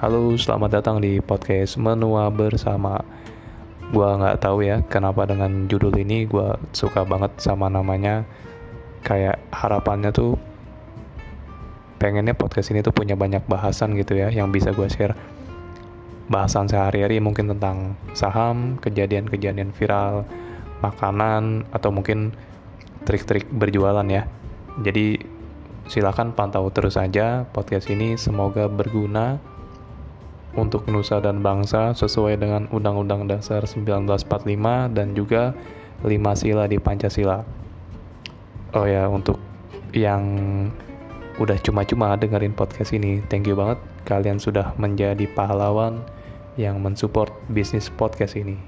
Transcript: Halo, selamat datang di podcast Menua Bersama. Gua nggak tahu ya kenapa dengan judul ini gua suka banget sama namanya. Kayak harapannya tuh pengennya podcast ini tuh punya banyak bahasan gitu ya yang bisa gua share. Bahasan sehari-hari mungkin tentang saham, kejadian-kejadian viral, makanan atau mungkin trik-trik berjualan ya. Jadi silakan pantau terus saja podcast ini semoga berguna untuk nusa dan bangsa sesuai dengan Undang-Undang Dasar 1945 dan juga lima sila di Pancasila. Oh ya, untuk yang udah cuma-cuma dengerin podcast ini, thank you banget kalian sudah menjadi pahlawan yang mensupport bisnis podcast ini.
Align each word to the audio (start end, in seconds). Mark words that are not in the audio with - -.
Halo, 0.00 0.32
selamat 0.32 0.80
datang 0.80 0.96
di 1.04 1.20
podcast 1.20 1.76
Menua 1.76 2.32
Bersama. 2.32 3.04
Gua 3.92 4.16
nggak 4.16 4.40
tahu 4.40 4.64
ya 4.64 4.80
kenapa 4.88 5.28
dengan 5.28 5.68
judul 5.68 5.92
ini 5.92 6.24
gua 6.24 6.56
suka 6.72 7.04
banget 7.04 7.36
sama 7.36 7.68
namanya. 7.68 8.24
Kayak 9.04 9.44
harapannya 9.52 10.08
tuh 10.08 10.40
pengennya 12.00 12.32
podcast 12.32 12.72
ini 12.72 12.80
tuh 12.80 12.96
punya 12.96 13.12
banyak 13.12 13.44
bahasan 13.44 13.92
gitu 13.92 14.16
ya 14.16 14.32
yang 14.32 14.48
bisa 14.48 14.72
gua 14.72 14.88
share. 14.88 15.12
Bahasan 16.32 16.72
sehari-hari 16.72 17.20
mungkin 17.20 17.52
tentang 17.52 17.92
saham, 18.16 18.80
kejadian-kejadian 18.80 19.68
viral, 19.76 20.24
makanan 20.80 21.68
atau 21.76 21.92
mungkin 21.92 22.32
trik-trik 23.04 23.52
berjualan 23.52 24.08
ya. 24.08 24.24
Jadi 24.80 25.20
silakan 25.92 26.32
pantau 26.32 26.72
terus 26.72 26.96
saja 26.96 27.44
podcast 27.52 27.92
ini 27.92 28.16
semoga 28.16 28.64
berguna 28.64 29.59
untuk 30.58 30.86
nusa 30.90 31.22
dan 31.22 31.44
bangsa 31.44 31.94
sesuai 31.94 32.40
dengan 32.40 32.66
Undang-Undang 32.74 33.30
Dasar 33.30 33.62
1945 33.66 34.96
dan 34.96 35.14
juga 35.14 35.54
lima 36.02 36.32
sila 36.34 36.66
di 36.66 36.80
Pancasila. 36.80 37.44
Oh 38.74 38.86
ya, 38.86 39.06
untuk 39.06 39.38
yang 39.94 40.22
udah 41.38 41.58
cuma-cuma 41.62 42.14
dengerin 42.18 42.54
podcast 42.54 42.94
ini, 42.94 43.22
thank 43.30 43.46
you 43.46 43.54
banget 43.54 43.78
kalian 44.06 44.42
sudah 44.42 44.74
menjadi 44.76 45.26
pahlawan 45.30 46.02
yang 46.58 46.82
mensupport 46.82 47.30
bisnis 47.48 47.88
podcast 47.88 48.34
ini. 48.34 48.58